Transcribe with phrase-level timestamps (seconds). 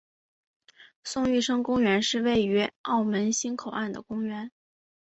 [1.03, 4.51] 宋玉生公园是位于澳门新口岸的公园。